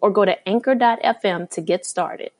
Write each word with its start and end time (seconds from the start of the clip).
or 0.00 0.10
go 0.10 0.24
to 0.24 0.48
anchor.fm 0.48 1.50
to 1.50 1.60
get 1.60 1.84
started. 1.84 2.30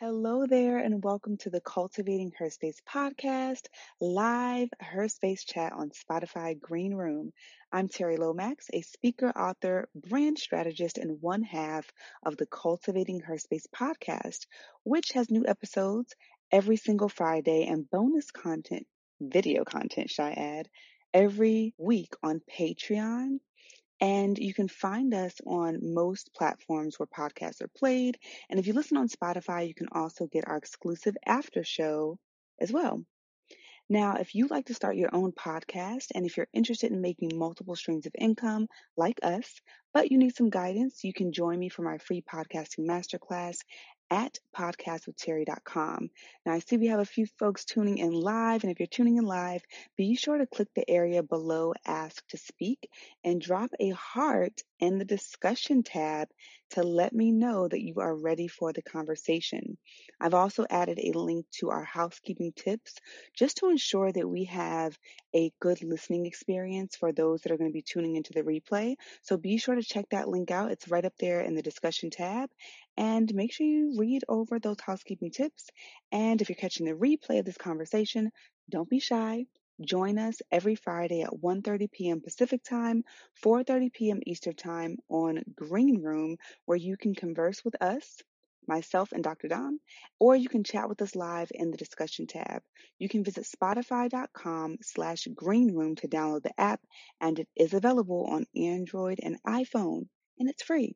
Hello 0.00 0.46
there, 0.46 0.78
and 0.78 1.04
welcome 1.04 1.36
to 1.36 1.50
the 1.50 1.60
Cultivating 1.60 2.32
Her 2.38 2.48
Space 2.48 2.80
podcast, 2.88 3.66
live 4.00 4.70
Her 4.80 5.08
Space 5.08 5.44
chat 5.44 5.74
on 5.74 5.90
Spotify 5.90 6.58
Greenroom. 6.58 7.34
I'm 7.70 7.86
Terri 7.88 8.18
Lomax, 8.18 8.70
a 8.72 8.80
speaker, 8.80 9.28
author, 9.28 9.90
brand 9.94 10.38
strategist, 10.38 10.96
and 10.96 11.20
one 11.20 11.42
half 11.42 11.86
of 12.24 12.38
the 12.38 12.46
Cultivating 12.46 13.20
Her 13.20 13.36
Space 13.36 13.66
podcast, 13.66 14.46
which 14.84 15.12
has 15.12 15.30
new 15.30 15.44
episodes 15.46 16.14
every 16.50 16.76
single 16.76 17.10
Friday 17.10 17.66
and 17.66 17.90
bonus 17.90 18.30
content, 18.30 18.86
video 19.20 19.64
content, 19.64 20.08
should 20.08 20.24
I 20.24 20.32
add, 20.32 20.68
every 21.12 21.74
week 21.76 22.14
on 22.22 22.40
Patreon 22.58 23.40
and 24.00 24.38
you 24.38 24.54
can 24.54 24.68
find 24.68 25.12
us 25.12 25.34
on 25.46 25.94
most 25.94 26.30
platforms 26.34 26.98
where 26.98 27.06
podcasts 27.06 27.60
are 27.60 27.70
played. 27.76 28.18
And 28.48 28.58
if 28.58 28.66
you 28.66 28.72
listen 28.72 28.96
on 28.96 29.08
Spotify, 29.08 29.68
you 29.68 29.74
can 29.74 29.88
also 29.92 30.26
get 30.26 30.48
our 30.48 30.56
exclusive 30.56 31.16
after 31.26 31.64
show 31.64 32.18
as 32.60 32.72
well. 32.72 33.04
Now, 33.88 34.16
if 34.16 34.36
you'd 34.36 34.52
like 34.52 34.66
to 34.66 34.74
start 34.74 34.96
your 34.96 35.12
own 35.12 35.32
podcast 35.32 36.12
and 36.14 36.24
if 36.24 36.36
you're 36.36 36.46
interested 36.52 36.92
in 36.92 37.00
making 37.00 37.32
multiple 37.34 37.74
streams 37.74 38.06
of 38.06 38.12
income 38.16 38.68
like 38.96 39.18
us, 39.22 39.60
but 39.92 40.12
you 40.12 40.18
need 40.18 40.36
some 40.36 40.48
guidance, 40.48 41.02
you 41.02 41.12
can 41.12 41.32
join 41.32 41.58
me 41.58 41.68
for 41.68 41.82
my 41.82 41.98
free 41.98 42.22
podcasting 42.22 42.86
masterclass 42.86 43.56
at 44.10 44.38
podcastwithterri.com. 44.56 46.10
Now, 46.44 46.52
I 46.52 46.58
see 46.58 46.76
we 46.76 46.88
have 46.88 47.00
a 47.00 47.04
few 47.04 47.26
folks 47.38 47.64
tuning 47.64 47.98
in 47.98 48.12
live, 48.12 48.64
and 48.64 48.72
if 48.72 48.80
you're 48.80 48.86
tuning 48.86 49.18
in 49.18 49.24
live, 49.24 49.62
be 49.96 50.16
sure 50.16 50.38
to 50.38 50.46
click 50.46 50.68
the 50.74 50.88
area 50.90 51.22
below 51.22 51.74
Ask 51.86 52.26
to 52.28 52.36
Speak 52.36 52.90
and 53.24 53.40
drop 53.40 53.70
a 53.78 53.90
heart 53.90 54.62
in 54.80 54.98
the 54.98 55.04
discussion 55.04 55.82
tab 55.82 56.28
to 56.70 56.82
let 56.82 57.12
me 57.12 57.32
know 57.32 57.68
that 57.68 57.80
you 57.80 57.94
are 57.98 58.14
ready 58.14 58.48
for 58.48 58.72
the 58.72 58.82
conversation. 58.82 59.76
I've 60.20 60.34
also 60.34 60.66
added 60.68 60.98
a 60.98 61.18
link 61.18 61.46
to 61.58 61.70
our 61.70 61.84
housekeeping 61.84 62.52
tips 62.54 62.94
just 63.36 63.58
to 63.58 63.70
ensure 63.70 64.10
that 64.12 64.28
we 64.28 64.44
have 64.44 64.96
a 65.34 65.52
good 65.60 65.82
listening 65.82 66.26
experience 66.26 66.96
for 66.96 67.12
those 67.12 67.42
that 67.42 67.52
are 67.52 67.56
going 67.56 67.70
to 67.70 67.74
be 67.74 67.82
tuning 67.82 68.16
into 68.16 68.32
the 68.32 68.42
replay. 68.42 68.96
So 69.22 69.36
be 69.36 69.58
sure 69.58 69.74
to 69.74 69.82
check 69.82 70.06
that 70.10 70.28
link 70.28 70.50
out. 70.50 70.70
It's 70.70 70.88
right 70.88 71.04
up 71.04 71.14
there 71.18 71.40
in 71.40 71.54
the 71.54 71.62
discussion 71.62 72.10
tab. 72.10 72.50
And 72.96 73.32
make 73.34 73.52
sure 73.52 73.66
you 73.66 73.96
read 73.98 74.22
over 74.28 74.58
those 74.58 74.80
housekeeping 74.80 75.30
tips. 75.30 75.68
And 76.12 76.40
if 76.40 76.48
you're 76.48 76.56
catching 76.56 76.86
the 76.86 76.92
replay 76.92 77.38
of 77.38 77.44
this 77.44 77.56
conversation, 77.56 78.30
don't 78.68 78.88
be 78.88 79.00
shy. 79.00 79.46
Join 79.84 80.18
us 80.18 80.42
every 80.52 80.74
Friday 80.74 81.22
at 81.22 81.32
1:30 81.32 81.90
p.m. 81.90 82.20
Pacific 82.20 82.62
Time, 82.62 83.02
4:30 83.42 83.92
p.m. 83.92 84.20
Eastern 84.26 84.54
Time 84.54 84.98
on 85.08 85.42
Greenroom, 85.54 86.36
where 86.66 86.76
you 86.76 86.98
can 86.98 87.14
converse 87.14 87.64
with 87.64 87.80
us, 87.80 88.22
myself 88.68 89.12
and 89.12 89.24
Dr. 89.24 89.48
Dom, 89.48 89.80
or 90.18 90.36
you 90.36 90.50
can 90.50 90.64
chat 90.64 90.88
with 90.88 91.00
us 91.00 91.16
live 91.16 91.50
in 91.54 91.70
the 91.70 91.78
discussion 91.78 92.26
tab. 92.26 92.62
You 92.98 93.08
can 93.08 93.24
visit 93.24 93.46
spotify.com 93.46 94.78
slash 94.82 95.26
green 95.34 95.74
room 95.74 95.96
to 95.96 96.08
download 96.08 96.42
the 96.42 96.60
app, 96.60 96.80
and 97.18 97.38
it 97.38 97.48
is 97.56 97.72
available 97.72 98.26
on 98.30 98.44
Android 98.54 99.20
and 99.22 99.42
iPhone, 99.46 100.08
and 100.38 100.50
it's 100.50 100.62
free. 100.62 100.94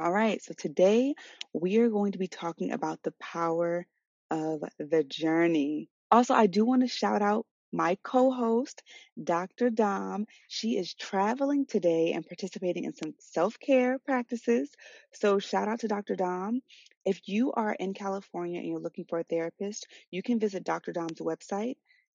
All 0.00 0.12
right, 0.12 0.42
so 0.42 0.52
today 0.58 1.14
we 1.52 1.78
are 1.78 1.90
going 1.90 2.12
to 2.12 2.18
be 2.18 2.28
talking 2.28 2.72
about 2.72 3.02
the 3.04 3.14
power 3.20 3.86
of 4.32 4.64
the 4.78 5.04
journey. 5.04 5.88
Also, 6.10 6.34
I 6.34 6.48
do 6.48 6.64
want 6.64 6.82
to 6.82 6.88
shout 6.88 7.22
out 7.22 7.46
my 7.72 7.96
co 8.02 8.30
host, 8.30 8.82
Dr. 9.22 9.70
Dom. 9.70 10.26
She 10.48 10.76
is 10.76 10.92
traveling 10.94 11.66
today 11.66 12.12
and 12.12 12.26
participating 12.26 12.84
in 12.84 12.94
some 12.94 13.14
self 13.18 13.58
care 13.58 13.98
practices. 13.98 14.70
So, 15.12 15.38
shout 15.38 15.68
out 15.68 15.80
to 15.80 15.88
Dr. 15.88 16.16
Dom. 16.16 16.60
If 17.04 17.28
you 17.28 17.52
are 17.52 17.72
in 17.72 17.94
California 17.94 18.60
and 18.60 18.68
you're 18.68 18.80
looking 18.80 19.06
for 19.08 19.18
a 19.18 19.24
therapist, 19.24 19.86
you 20.10 20.22
can 20.22 20.38
visit 20.38 20.64
Dr. 20.64 20.92
Dom's 20.92 21.20
website, 21.20 21.76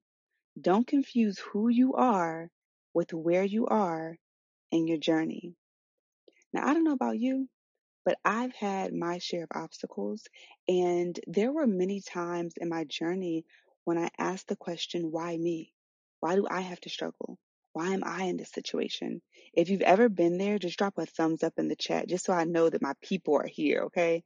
Don't 0.60 0.86
confuse 0.86 1.38
who 1.38 1.68
you 1.68 1.94
are 1.94 2.50
with 2.94 3.12
where 3.12 3.44
you 3.44 3.66
are 3.66 4.16
in 4.70 4.86
your 4.86 4.98
journey. 4.98 5.54
Now, 6.52 6.68
I 6.68 6.74
don't 6.74 6.84
know 6.84 6.92
about 6.92 7.18
you, 7.18 7.48
but 8.04 8.18
I've 8.24 8.54
had 8.54 8.92
my 8.92 9.18
share 9.18 9.44
of 9.44 9.50
obstacles, 9.54 10.24
and 10.68 11.18
there 11.26 11.52
were 11.52 11.66
many 11.66 12.00
times 12.00 12.54
in 12.56 12.68
my 12.68 12.84
journey 12.84 13.44
when 13.84 13.98
I 13.98 14.10
asked 14.18 14.48
the 14.48 14.56
question, 14.56 15.10
why 15.10 15.36
me? 15.36 15.72
Why 16.20 16.34
do 16.34 16.46
I 16.50 16.60
have 16.60 16.80
to 16.82 16.90
struggle? 16.90 17.38
Why 17.72 17.92
am 17.92 18.02
I 18.04 18.24
in 18.24 18.36
this 18.36 18.52
situation? 18.52 19.22
If 19.54 19.70
you've 19.70 19.82
ever 19.82 20.08
been 20.08 20.38
there, 20.38 20.58
just 20.58 20.78
drop 20.78 20.94
a 20.98 21.06
thumbs 21.06 21.42
up 21.42 21.54
in 21.56 21.68
the 21.68 21.76
chat 21.76 22.08
just 22.08 22.24
so 22.26 22.32
I 22.32 22.44
know 22.44 22.68
that 22.68 22.82
my 22.82 22.92
people 23.02 23.36
are 23.36 23.46
here, 23.46 23.84
okay? 23.84 24.24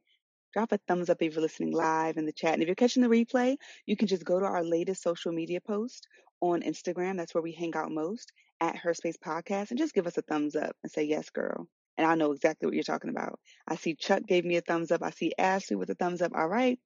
Drop 0.52 0.72
a 0.72 0.78
thumbs 0.88 1.10
up 1.10 1.18
if 1.20 1.34
you're 1.34 1.42
listening 1.42 1.72
live 1.72 2.16
in 2.16 2.26
the 2.26 2.32
chat. 2.32 2.54
And 2.54 2.62
if 2.62 2.66
you're 2.66 2.74
catching 2.74 3.02
the 3.02 3.08
replay, 3.08 3.56
you 3.84 3.96
can 3.96 4.08
just 4.08 4.24
go 4.24 4.40
to 4.40 4.46
our 4.46 4.64
latest 4.64 5.02
social 5.02 5.32
media 5.32 5.60
post 5.60 6.08
on 6.40 6.62
Instagram. 6.62 7.16
That's 7.16 7.34
where 7.34 7.42
we 7.42 7.52
hang 7.52 7.74
out 7.76 7.90
most 7.90 8.32
at 8.60 8.76
Her 8.76 8.94
Space 8.94 9.18
Podcast 9.18 9.70
and 9.70 9.78
just 9.78 9.94
give 9.94 10.06
us 10.06 10.16
a 10.16 10.22
thumbs 10.22 10.56
up 10.56 10.74
and 10.82 10.90
say, 10.90 11.04
yes, 11.04 11.30
girl. 11.30 11.68
And 11.98 12.06
I 12.06 12.14
know 12.14 12.32
exactly 12.32 12.66
what 12.66 12.74
you're 12.74 12.82
talking 12.82 13.10
about. 13.10 13.38
I 13.66 13.76
see 13.76 13.94
Chuck 13.94 14.22
gave 14.26 14.44
me 14.44 14.56
a 14.56 14.60
thumbs 14.60 14.90
up. 14.90 15.02
I 15.02 15.10
see 15.10 15.32
Ashley 15.38 15.76
with 15.76 15.90
a 15.90 15.94
thumbs 15.94 16.20
up. 16.20 16.32
All 16.34 16.48
right. 16.48 16.78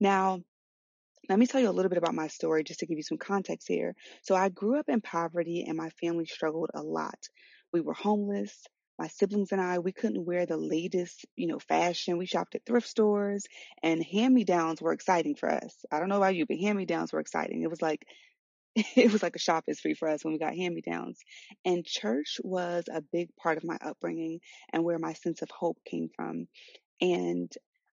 Now, 0.00 0.40
let 1.28 1.38
me 1.38 1.46
tell 1.46 1.60
you 1.60 1.70
a 1.70 1.72
little 1.72 1.88
bit 1.88 1.98
about 1.98 2.14
my 2.14 2.28
story 2.28 2.64
just 2.64 2.80
to 2.80 2.86
give 2.86 2.98
you 2.98 3.02
some 3.04 3.18
context 3.18 3.68
here. 3.68 3.94
So, 4.22 4.34
I 4.34 4.48
grew 4.48 4.78
up 4.78 4.88
in 4.88 5.00
poverty 5.00 5.64
and 5.66 5.76
my 5.76 5.90
family 6.00 6.26
struggled 6.26 6.70
a 6.74 6.82
lot. 6.82 7.18
We 7.72 7.80
were 7.80 7.94
homeless. 7.94 8.66
My 8.98 9.08
siblings 9.08 9.50
and 9.50 9.60
I, 9.60 9.80
we 9.80 9.92
couldn't 9.92 10.24
wear 10.24 10.46
the 10.46 10.56
latest, 10.56 11.26
you 11.34 11.48
know, 11.48 11.58
fashion. 11.58 12.16
We 12.16 12.26
shopped 12.26 12.54
at 12.54 12.64
thrift 12.64 12.86
stores 12.86 13.44
and 13.82 14.04
hand-me-downs 14.04 14.80
were 14.80 14.92
exciting 14.92 15.34
for 15.34 15.50
us. 15.50 15.74
I 15.90 15.98
don't 15.98 16.08
know 16.08 16.18
about 16.18 16.36
you, 16.36 16.46
but 16.46 16.58
hand-me-downs 16.58 17.12
were 17.12 17.18
exciting. 17.20 17.62
It 17.62 17.70
was 17.70 17.82
like 17.82 18.06
it 18.76 19.12
was 19.12 19.22
like 19.22 19.36
a 19.36 19.40
shopping 19.40 19.74
spree 19.74 19.94
for 19.94 20.08
us 20.08 20.24
when 20.24 20.32
we 20.32 20.38
got 20.38 20.54
hand-me-downs. 20.54 21.20
And 21.64 21.84
church 21.84 22.40
was 22.42 22.84
a 22.92 23.02
big 23.02 23.34
part 23.36 23.56
of 23.56 23.64
my 23.64 23.78
upbringing 23.84 24.40
and 24.72 24.84
where 24.84 24.98
my 24.98 25.12
sense 25.12 25.42
of 25.42 25.50
hope 25.50 25.78
came 25.84 26.08
from. 26.14 26.48
And 27.00 27.52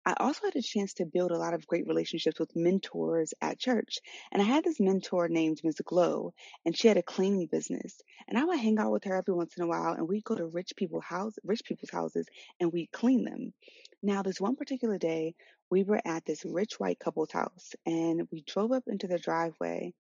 I 0.07 0.15
also 0.21 0.47
had 0.47 0.57
a 0.57 0.63
chance 0.63 0.95
to 0.95 1.07
build 1.07 1.31
a 1.33 1.39
lot 1.39 1.55
of 1.55 1.67
great 1.67 1.87
relationships 1.87 2.39
with 2.39 2.57
mentors 2.57 3.35
at 3.41 3.59
church. 3.59 4.01
And 4.33 4.43
I 4.43 4.45
had 4.45 4.65
this 4.65 4.81
mentor 4.81 5.29
named 5.29 5.61
Ms. 5.65 5.81
Glow, 5.85 6.35
and 6.67 6.77
she 6.77 6.89
had 6.89 6.99
a 6.99 7.03
cleaning 7.03 7.47
business. 7.51 8.01
And 8.29 8.39
I 8.39 8.45
would 8.45 8.59
hang 8.59 8.79
out 8.79 8.93
with 8.93 9.05
her 9.05 9.17
every 9.17 9.35
once 9.35 9.57
in 9.57 9.65
a 9.65 9.67
while, 9.67 9.95
and 9.95 10.09
we'd 10.09 10.25
go 10.25 10.35
to 10.35 10.47
rich 10.47 10.73
people 10.77 11.01
house, 11.01 11.35
rich 11.45 11.63
people's 11.65 11.91
houses, 11.91 12.27
and 12.61 12.73
we'd 12.73 12.93
clean 12.93 13.25
them. 13.25 13.55
Now, 14.03 14.23
this 14.23 14.41
one 14.41 14.57
particular 14.57 14.99
day, 14.99 15.35
we 15.71 15.85
were 15.85 16.03
at 16.05 16.27
this 16.27 16.45
rich 16.45 16.79
white 16.79 16.99
couple's 16.99 17.33
house, 17.33 17.75
and 17.87 18.29
we 18.31 18.43
drove 18.43 18.73
up 18.73 18.85
into 18.87 19.07
their 19.07 19.19
driveway, 19.19 19.95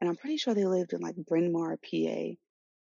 And 0.00 0.10
I'm 0.10 0.16
pretty 0.16 0.36
sure 0.36 0.54
they 0.54 0.66
lived 0.66 0.92
in 0.92 1.00
like 1.00 1.16
Bryn 1.16 1.52
Mawr, 1.52 1.78
PA 1.78 2.34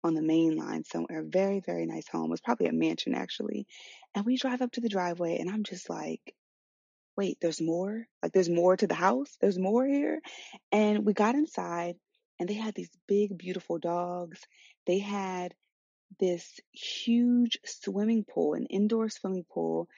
on 0.04 0.14
the 0.14 0.22
main 0.22 0.56
line 0.56 0.84
somewhere. 0.84 1.22
Very, 1.24 1.60
very 1.60 1.86
nice 1.86 2.08
home. 2.08 2.26
It 2.26 2.30
was 2.30 2.40
probably 2.40 2.66
a 2.66 2.72
mansion 2.72 3.14
actually. 3.14 3.66
And 4.14 4.26
we 4.26 4.36
drive 4.36 4.62
up 4.62 4.72
to 4.72 4.80
the 4.80 4.88
driveway 4.88 5.38
and 5.38 5.50
I'm 5.50 5.64
just 5.64 5.88
like, 5.88 6.34
wait, 7.16 7.38
there's 7.40 7.60
more? 7.60 8.06
Like 8.22 8.32
there's 8.32 8.48
more 8.48 8.76
to 8.76 8.86
the 8.86 8.94
house? 8.94 9.36
There's 9.40 9.58
more 9.58 9.86
here? 9.86 10.20
And 10.72 11.04
we 11.04 11.12
got 11.12 11.34
inside 11.34 11.96
and 12.38 12.48
they 12.48 12.54
had 12.54 12.74
these 12.74 12.90
big, 13.06 13.36
beautiful 13.38 13.78
dogs. 13.78 14.40
They 14.86 14.98
had 14.98 15.54
this 16.20 16.60
huge 16.72 17.58
swimming 17.64 18.24
pool, 18.24 18.54
an 18.54 18.66
indoor 18.66 19.08
swimming 19.08 19.44
pool 19.52 19.88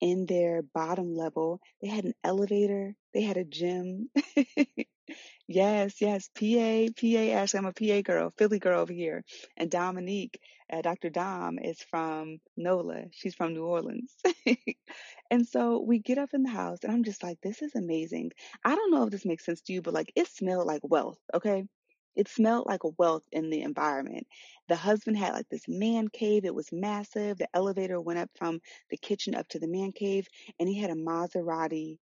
in 0.00 0.26
their 0.26 0.62
bottom 0.62 1.14
level. 1.14 1.60
They 1.80 1.88
had 1.88 2.04
an 2.04 2.14
elevator. 2.24 2.94
They 3.14 3.22
had 3.22 3.36
a 3.36 3.44
gym. 3.44 4.10
Yes, 5.48 6.00
yes. 6.00 6.30
PA, 6.34 6.86
PA, 6.98 7.18
Ashley. 7.18 7.58
I'm 7.58 7.66
a 7.66 7.72
PA 7.72 8.00
girl, 8.02 8.32
Philly 8.38 8.58
girl 8.58 8.80
over 8.80 8.92
here. 8.92 9.24
And 9.56 9.70
Dominique, 9.70 10.40
uh, 10.72 10.82
Dr. 10.82 11.10
Dom 11.10 11.58
is 11.58 11.80
from 11.82 12.38
NOLA. 12.56 13.04
She's 13.12 13.34
from 13.34 13.52
New 13.54 13.64
Orleans. 13.64 14.16
and 15.30 15.46
so 15.46 15.80
we 15.86 15.98
get 15.98 16.18
up 16.18 16.30
in 16.32 16.42
the 16.42 16.50
house 16.50 16.78
and 16.82 16.92
I'm 16.92 17.04
just 17.04 17.22
like, 17.22 17.38
this 17.42 17.62
is 17.62 17.74
amazing. 17.74 18.32
I 18.64 18.74
don't 18.74 18.90
know 18.90 19.04
if 19.04 19.10
this 19.10 19.26
makes 19.26 19.44
sense 19.44 19.60
to 19.62 19.72
you, 19.74 19.82
but 19.82 19.94
like 19.94 20.12
it 20.16 20.28
smelled 20.28 20.66
like 20.66 20.80
wealth. 20.82 21.18
Okay. 21.34 21.64
It 22.16 22.28
smelled 22.28 22.66
like 22.66 22.84
a 22.84 22.90
wealth 22.98 23.22
in 23.32 23.50
the 23.50 23.62
environment. 23.62 24.26
The 24.68 24.76
husband 24.76 25.16
had 25.16 25.32
like 25.34 25.48
this 25.50 25.66
man 25.68 26.08
cave. 26.08 26.44
It 26.44 26.54
was 26.54 26.68
massive. 26.72 27.38
The 27.38 27.48
elevator 27.54 28.00
went 28.00 28.18
up 28.18 28.30
from 28.36 28.60
the 28.90 28.98
kitchen 28.98 29.34
up 29.34 29.48
to 29.48 29.58
the 29.58 29.68
man 29.68 29.92
cave 29.92 30.26
and 30.58 30.68
he 30.68 30.78
had 30.78 30.90
a 30.90 30.94
Maserati 30.94 31.98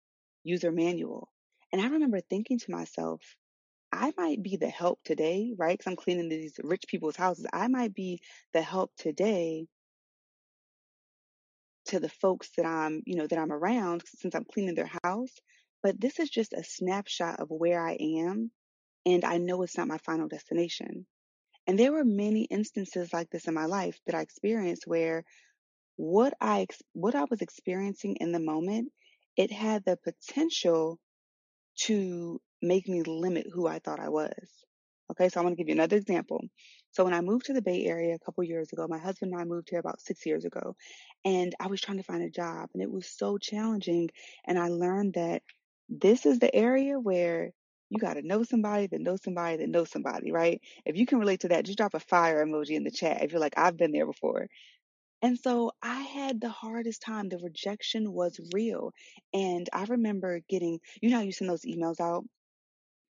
user 0.44 0.72
manual. 0.72 1.28
And 1.72 1.80
I 1.82 1.88
remember 1.88 2.20
thinking 2.20 2.58
to 2.60 2.70
myself, 2.70 3.20
I 3.92 4.12
might 4.16 4.42
be 4.42 4.56
the 4.56 4.68
help 4.68 5.00
today, 5.04 5.54
right? 5.56 5.76
Because 5.76 5.90
I'm 5.90 5.96
cleaning 5.96 6.28
these 6.28 6.58
rich 6.62 6.84
people's 6.88 7.16
houses. 7.16 7.46
I 7.52 7.68
might 7.68 7.94
be 7.94 8.20
the 8.52 8.62
help 8.62 8.92
today 8.98 9.66
to 11.86 12.00
the 12.00 12.08
folks 12.08 12.50
that 12.56 12.66
I'm, 12.66 13.02
you 13.06 13.16
know, 13.16 13.26
that 13.26 13.38
I'm 13.38 13.52
around 13.52 14.02
since 14.06 14.34
I'm 14.34 14.44
cleaning 14.44 14.74
their 14.74 14.90
house. 15.04 15.32
But 15.82 16.00
this 16.00 16.18
is 16.18 16.28
just 16.30 16.52
a 16.52 16.64
snapshot 16.64 17.40
of 17.40 17.48
where 17.48 17.80
I 17.80 17.92
am. 17.94 18.50
And 19.04 19.24
I 19.24 19.38
know 19.38 19.62
it's 19.62 19.76
not 19.76 19.88
my 19.88 19.98
final 19.98 20.26
destination. 20.28 21.06
And 21.66 21.78
there 21.78 21.92
were 21.92 22.04
many 22.04 22.42
instances 22.44 23.12
like 23.12 23.30
this 23.30 23.46
in 23.46 23.54
my 23.54 23.66
life 23.66 23.98
that 24.06 24.14
I 24.14 24.20
experienced 24.20 24.86
where 24.86 25.24
what 25.96 26.34
I, 26.40 26.66
what 26.92 27.14
I 27.14 27.24
was 27.30 27.40
experiencing 27.40 28.16
in 28.16 28.32
the 28.32 28.40
moment, 28.40 28.92
it 29.36 29.52
had 29.52 29.84
the 29.84 29.96
potential 29.96 30.98
to 31.82 32.40
make 32.62 32.88
me 32.88 33.02
limit 33.02 33.46
who 33.52 33.66
I 33.66 33.78
thought 33.78 34.00
I 34.00 34.08
was. 34.08 34.32
Okay, 35.10 35.28
so 35.28 35.40
I'm 35.40 35.48
to 35.48 35.54
give 35.54 35.68
you 35.68 35.74
another 35.74 35.96
example. 35.96 36.42
So 36.90 37.04
when 37.04 37.14
I 37.14 37.20
moved 37.20 37.46
to 37.46 37.52
the 37.52 37.62
Bay 37.62 37.84
Area 37.84 38.14
a 38.14 38.18
couple 38.18 38.42
years 38.42 38.72
ago, 38.72 38.86
my 38.88 38.98
husband 38.98 39.32
and 39.32 39.40
I 39.40 39.44
moved 39.44 39.68
here 39.70 39.78
about 39.78 40.00
six 40.00 40.26
years 40.26 40.44
ago, 40.44 40.74
and 41.24 41.54
I 41.60 41.68
was 41.68 41.80
trying 41.80 41.98
to 41.98 42.02
find 42.02 42.22
a 42.22 42.30
job, 42.30 42.70
and 42.74 42.82
it 42.82 42.90
was 42.90 43.06
so 43.06 43.38
challenging. 43.38 44.10
And 44.46 44.58
I 44.58 44.68
learned 44.68 45.14
that 45.14 45.42
this 45.88 46.26
is 46.26 46.40
the 46.40 46.52
area 46.54 46.98
where 46.98 47.52
you 47.88 47.98
got 47.98 48.14
to 48.14 48.22
know 48.22 48.42
somebody 48.42 48.88
that 48.88 49.00
knows 49.00 49.22
somebody 49.22 49.58
that 49.58 49.68
knows 49.68 49.90
somebody, 49.90 50.32
right? 50.32 50.60
If 50.84 50.96
you 50.96 51.06
can 51.06 51.20
relate 51.20 51.40
to 51.40 51.48
that, 51.48 51.64
just 51.64 51.78
drop 51.78 51.94
a 51.94 52.00
fire 52.00 52.44
emoji 52.44 52.70
in 52.70 52.82
the 52.82 52.90
chat 52.90 53.22
if 53.22 53.30
you're 53.30 53.40
like, 53.40 53.54
I've 53.56 53.76
been 53.76 53.92
there 53.92 54.06
before. 54.06 54.48
And 55.22 55.38
so 55.38 55.72
I 55.82 56.02
had 56.02 56.40
the 56.40 56.50
hardest 56.50 57.02
time. 57.02 57.28
The 57.28 57.38
rejection 57.38 58.12
was 58.12 58.38
real. 58.52 58.92
And 59.32 59.68
I 59.72 59.84
remember 59.84 60.40
getting, 60.48 60.80
you 61.00 61.10
know, 61.10 61.20
you 61.20 61.32
send 61.32 61.50
those 61.50 61.64
emails 61.64 62.00
out 62.00 62.24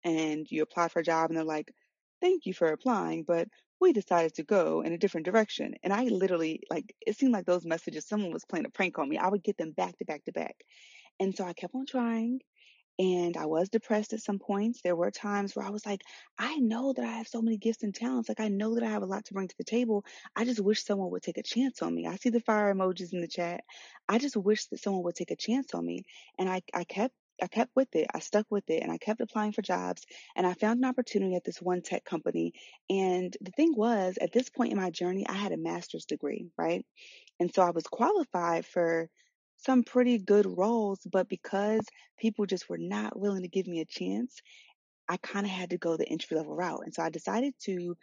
and 0.05 0.47
you 0.51 0.63
apply 0.63 0.89
for 0.89 1.01
a 1.01 1.05
job 1.05 1.31
and 1.31 1.37
they're 1.37 1.45
like, 1.45 1.73
thank 2.21 2.47
you 2.47 2.55
for 2.55 2.69
applying, 2.69 3.25
but 3.25 3.49
we 3.81 3.93
decided 3.93 4.35
to 4.35 4.43
go 4.45 4.83
in 4.83 4.93
a 4.93 4.99
different 4.99 5.27
direction. 5.27 5.75
And 5.83 5.93
I 5.93 6.05
literally, 6.05 6.61
like, 6.71 6.95
it 7.01 7.17
seemed 7.17 7.33
like 7.33 7.47
those 7.47 7.65
messages, 7.65 8.07
someone 8.07 8.33
was 8.33 8.45
playing 8.45 8.67
a 8.67 8.71
prank 8.71 8.99
on 8.99 9.09
me. 9.09 9.19
I 9.19 9.29
would 9.29 9.43
get 9.43 9.57
them 9.57 9.73
back 9.73 9.97
to 9.99 10.05
back 10.05 10.25
to 10.25 10.33
back. 10.33 10.57
And 11.19 11.35
so 11.35 11.45
I 11.45 11.53
kept 11.55 11.75
on 11.75 11.87
trying 11.87 12.41
and 12.99 13.39
I 13.39 13.47
was 13.47 13.71
depressed 13.71 14.13
at 14.13 14.21
some 14.21 14.39
points. 14.39 14.83
There 14.83 14.95
were 14.95 15.11
times 15.11 15.57
where 15.57 15.67
I 15.67 15.71
was 15.71 15.87
like, 15.87 16.03
I 16.39 16.57
know 16.57 16.93
that 16.93 17.05
I 17.05 17.13
have 17.13 17.29
so 17.29 17.41
many 17.41 17.57
gifts 17.57 17.83
and 17.83 17.95
talents. 17.95 18.29
Like, 18.29 18.41
I 18.41 18.49
know 18.49 18.75
that 18.75 18.85
I 18.85 18.91
have 18.91 19.03
a 19.03 19.07
lot 19.07 19.25
to 19.27 19.35
bring 19.35 19.49
to 19.49 19.57
the 19.57 19.65
table. 19.65 20.05
I 20.37 20.45
just 20.45 20.61
wish 20.61 20.85
someone 20.85 21.11
would 21.11 21.23
take 21.23 21.39
a 21.39 21.43
chance 21.43 21.81
on 21.81 21.95
me. 21.95 22.07
I 22.07 22.17
see 22.17 22.29
the 22.29 22.41
fire 22.41 22.75
emojis 22.75 23.15
in 23.15 23.23
the 23.23 23.29
chat. 23.29 23.63
I 24.07 24.19
just 24.19 24.37
wish 24.37 24.67
that 24.67 24.81
someone 24.81 25.03
would 25.05 25.15
take 25.15 25.31
a 25.31 25.37
chance 25.37 25.73
on 25.73 25.87
me. 25.87 26.03
And 26.39 26.49
I, 26.51 26.61
I 26.75 26.85
kept 26.85 27.15
I 27.43 27.49
kept 27.49 27.71
with 27.75 27.95
it. 27.95 28.09
I 28.15 28.21
stuck 28.21 28.47
with 28.51 28.69
it 28.69 28.83
and 28.83 28.93
I 28.93 28.99
kept 28.99 29.21
applying 29.21 29.53
for 29.53 29.63
jobs 29.63 30.03
and 30.37 30.47
I 30.47 30.55
found 30.55 30.79
an 30.79 30.89
opportunity 30.89 31.37
at 31.37 31.45
this 31.45 31.61
one 31.61 31.83
tech 31.83 32.05
company. 32.05 32.53
And 32.89 33.37
the 33.41 33.53
thing 33.53 33.75
was, 33.77 34.19
at 34.21 34.33
this 34.33 34.49
point 34.49 34.73
in 34.73 34.79
my 34.79 34.91
journey, 34.91 35.27
I 35.29 35.35
had 35.35 35.53
a 35.53 35.57
master's 35.57 36.05
degree, 36.05 36.49
right? 36.59 36.85
And 37.39 37.53
so 37.55 37.63
I 37.63 37.71
was 37.71 37.85
qualified 37.85 38.67
for 38.67 39.09
some 39.59 39.85
pretty 39.85 40.19
good 40.19 40.47
roles, 40.47 41.01
but 41.11 41.29
because 41.29 41.83
people 42.19 42.47
just 42.47 42.69
were 42.69 42.79
not 42.79 43.19
willing 43.19 43.43
to 43.43 43.49
give 43.49 43.67
me 43.67 43.81
a 43.81 43.85
chance, 43.85 44.41
I 45.09 45.17
kind 45.19 45.45
of 45.45 45.53
had 45.53 45.71
to 45.71 45.79
go 45.79 45.97
the 45.97 46.09
entry 46.09 46.37
level 46.37 46.55
route. 46.55 46.83
And 46.85 46.95
so 46.95 47.03
I 47.03 47.11
decided 47.11 47.55
to 47.65 47.97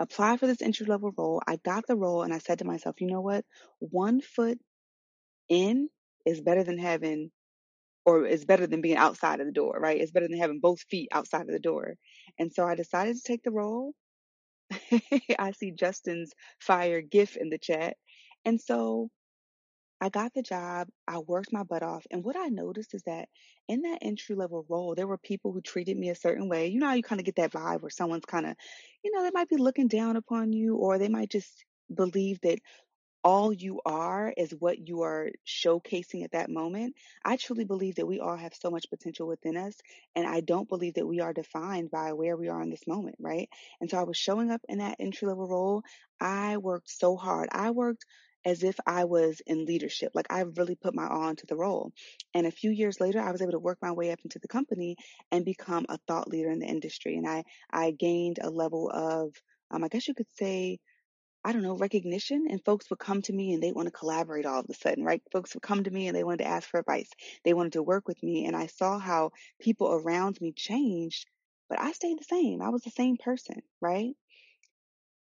apply 0.00 0.36
for 0.36 0.46
this 0.46 0.62
entry 0.62 0.86
level 0.86 1.12
role. 1.16 1.42
I 1.46 1.56
got 1.56 1.86
the 1.86 1.96
role 1.96 2.22
and 2.22 2.32
I 2.32 2.38
said 2.38 2.60
to 2.60 2.64
myself, 2.64 3.00
you 3.00 3.08
know 3.08 3.20
what? 3.20 3.44
One 3.80 4.20
foot 4.20 4.58
in 5.48 5.88
is 6.24 6.40
better 6.40 6.64
than 6.64 6.78
having, 6.78 7.30
or 8.08 8.26
is 8.26 8.46
better 8.46 8.66
than 8.66 8.80
being 8.82 8.96
outside 8.96 9.40
of 9.40 9.46
the 9.46 9.52
door, 9.52 9.78
right? 9.80 10.00
It's 10.00 10.12
better 10.12 10.28
than 10.28 10.38
having 10.38 10.60
both 10.60 10.80
feet 10.90 11.08
outside 11.12 11.42
of 11.42 11.48
the 11.52 11.60
door. 11.60 11.94
And 12.38 12.52
so 12.52 12.66
I 12.66 12.74
decided 12.76 13.16
to 13.16 13.22
take 13.22 13.44
the 13.44 13.52
role. 13.52 13.92
I 15.38 15.52
see 15.52 15.72
Justin's 15.72 16.32
fire 16.60 17.02
gif 17.02 17.36
in 17.36 17.50
the 17.50 17.58
chat. 17.58 17.96
And 18.44 18.60
so 18.60 19.10
I 20.00 20.10
got 20.10 20.34
the 20.34 20.42
job, 20.42 20.88
I 21.08 21.18
worked 21.18 21.52
my 21.52 21.64
butt 21.64 21.82
off, 21.82 22.06
and 22.12 22.24
what 22.24 22.36
I 22.36 22.48
noticed 22.48 22.94
is 22.94 23.02
that 23.06 23.28
in 23.68 23.82
that 23.82 23.98
entry 24.02 24.36
level 24.36 24.64
role, 24.68 24.94
there 24.94 25.08
were 25.08 25.18
people 25.18 25.52
who 25.52 25.60
treated 25.60 25.96
me 25.96 26.10
a 26.10 26.14
certain 26.16 26.48
way. 26.48 26.68
You 26.68 26.80
know 26.80 26.88
how 26.88 26.94
you 26.94 27.02
kind 27.02 27.20
of 27.20 27.24
get 27.26 27.36
that 27.36 27.52
vibe 27.52 27.82
where 27.82 27.90
someone's 27.90 28.24
kind 28.26 28.46
of, 28.46 28.56
you 29.04 29.12
know, 29.12 29.22
they 29.24 29.32
might 29.32 29.48
be 29.48 29.56
looking 29.56 29.88
down 29.88 30.16
upon 30.16 30.52
you, 30.52 30.76
or 30.76 30.98
they 30.98 31.08
might 31.08 31.30
just 31.30 31.64
believe 31.94 32.40
that 32.42 32.60
all 33.24 33.52
you 33.52 33.80
are 33.84 34.32
is 34.36 34.52
what 34.58 34.86
you 34.88 35.02
are 35.02 35.30
showcasing 35.46 36.24
at 36.24 36.32
that 36.32 36.50
moment. 36.50 36.94
I 37.24 37.36
truly 37.36 37.64
believe 37.64 37.96
that 37.96 38.06
we 38.06 38.20
all 38.20 38.36
have 38.36 38.54
so 38.54 38.70
much 38.70 38.88
potential 38.90 39.26
within 39.26 39.56
us. 39.56 39.74
And 40.16 40.26
I 40.26 40.40
don't 40.40 40.68
believe 40.68 40.94
that 40.94 41.06
we 41.06 41.20
are 41.20 41.32
defined 41.32 41.90
by 41.90 42.12
where 42.12 42.36
we 42.36 42.48
are 42.48 42.62
in 42.62 42.70
this 42.70 42.86
moment, 42.86 43.16
right? 43.20 43.48
And 43.80 43.90
so 43.90 43.98
I 43.98 44.04
was 44.04 44.16
showing 44.16 44.50
up 44.50 44.62
in 44.68 44.78
that 44.78 44.96
entry 45.00 45.28
level 45.28 45.48
role. 45.48 45.82
I 46.20 46.56
worked 46.58 46.90
so 46.90 47.16
hard. 47.16 47.48
I 47.52 47.70
worked 47.70 48.04
as 48.44 48.62
if 48.62 48.78
I 48.86 49.04
was 49.04 49.42
in 49.46 49.64
leadership. 49.66 50.12
Like 50.14 50.26
I 50.30 50.40
really 50.56 50.76
put 50.76 50.94
my 50.94 51.06
all 51.08 51.28
into 51.28 51.46
the 51.46 51.56
role. 51.56 51.92
And 52.34 52.46
a 52.46 52.50
few 52.52 52.70
years 52.70 53.00
later, 53.00 53.20
I 53.20 53.32
was 53.32 53.42
able 53.42 53.52
to 53.52 53.58
work 53.58 53.78
my 53.82 53.92
way 53.92 54.12
up 54.12 54.20
into 54.24 54.38
the 54.38 54.48
company 54.48 54.96
and 55.30 55.44
become 55.44 55.86
a 55.88 55.98
thought 56.06 56.28
leader 56.28 56.50
in 56.50 56.60
the 56.60 56.66
industry. 56.66 57.16
And 57.16 57.28
I, 57.28 57.44
I 57.70 57.90
gained 57.90 58.38
a 58.40 58.50
level 58.50 58.90
of, 58.90 59.34
um, 59.70 59.84
I 59.84 59.88
guess 59.88 60.08
you 60.08 60.14
could 60.14 60.30
say, 60.36 60.78
I 61.48 61.52
don't 61.52 61.62
know, 61.62 61.78
recognition. 61.78 62.46
And 62.50 62.62
folks 62.62 62.90
would 62.90 62.98
come 62.98 63.22
to 63.22 63.32
me 63.32 63.54
and 63.54 63.62
they 63.62 63.72
want 63.72 63.86
to 63.86 63.90
collaborate 63.90 64.44
all 64.44 64.60
of 64.60 64.66
a 64.68 64.74
sudden, 64.74 65.02
right? 65.02 65.22
Folks 65.32 65.54
would 65.54 65.62
come 65.62 65.82
to 65.82 65.90
me 65.90 66.06
and 66.06 66.14
they 66.14 66.22
wanted 66.22 66.44
to 66.44 66.46
ask 66.50 66.68
for 66.68 66.78
advice. 66.78 67.08
They 67.42 67.54
wanted 67.54 67.72
to 67.72 67.82
work 67.82 68.06
with 68.06 68.22
me. 68.22 68.44
And 68.44 68.54
I 68.54 68.66
saw 68.66 68.98
how 68.98 69.30
people 69.58 69.90
around 69.90 70.38
me 70.42 70.52
changed, 70.52 71.24
but 71.70 71.80
I 71.80 71.92
stayed 71.92 72.18
the 72.18 72.24
same. 72.24 72.60
I 72.60 72.68
was 72.68 72.82
the 72.82 72.90
same 72.90 73.16
person, 73.16 73.62
right? 73.80 74.12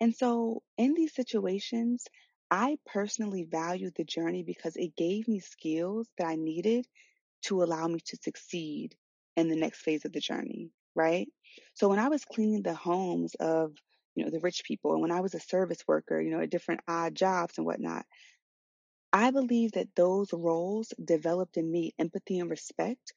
And 0.01 0.13
so 0.13 0.63
in 0.77 0.96
these 0.96 1.15
situations, 1.15 2.03
I 2.51 2.77
personally 2.86 3.48
valued 3.50 3.93
the 3.96 4.03
journey 4.03 4.43
because 4.43 4.75
it 4.75 4.98
gave 4.98 5.29
me 5.29 5.39
skills 5.39 6.10
that 6.17 6.27
I 6.27 6.36
needed 6.36 6.86
to 7.43 7.63
allow 7.63 7.88
me 7.88 8.01
to 8.07 8.17
succeed 8.22 8.98
in 9.38 9.48
the 9.48 9.55
next 9.55 9.79
phase 9.79 10.03
of 10.03 10.12
the 10.12 10.19
journey, 10.19 10.72
right? 10.93 11.29
So 11.74 11.88
when 11.88 12.00
I 12.00 12.10
was 12.10 12.25
cleaning 12.25 12.63
the 12.63 12.74
homes 12.74 13.34
of, 13.36 13.77
you 14.17 14.25
know, 14.25 14.31
the 14.31 14.39
rich 14.39 14.63
people 14.63 14.93
and 14.93 15.01
when 15.01 15.12
I 15.12 15.21
was 15.21 15.36
a 15.36 15.39
service 15.39 15.88
worker, 15.88 16.19
you 16.19 16.31
know, 16.31 16.41
at 16.41 16.50
different 16.50 16.81
odd 16.88 17.15
jobs 17.15 17.57
and 17.57 17.65
whatnot, 17.67 18.05
I 19.13 19.31
believe 19.31 19.74
that 19.74 19.95
those 19.95 20.33
roles 20.33 20.93
developed 21.03 21.57
in 21.57 21.71
me 21.71 21.93
empathy 22.00 22.39
and 22.39 22.50
respect 22.50 23.13